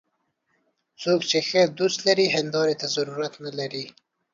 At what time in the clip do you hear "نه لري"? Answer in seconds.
3.45-3.85